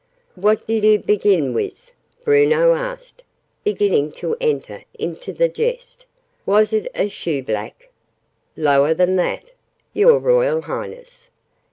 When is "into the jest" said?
4.97-6.07